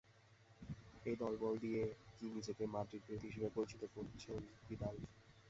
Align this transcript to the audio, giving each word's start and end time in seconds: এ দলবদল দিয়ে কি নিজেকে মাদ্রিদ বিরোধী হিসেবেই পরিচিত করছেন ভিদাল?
এ 1.05 1.13
দলবদল 1.21 1.53
দিয়ে 1.63 1.81
কি 2.15 2.25
নিজেকে 2.35 2.63
মাদ্রিদ 2.73 3.01
বিরোধী 3.05 3.27
হিসেবেই 3.29 3.55
পরিচিত 3.55 3.81
করছেন 3.95 4.35
ভিদাল? 4.65 4.95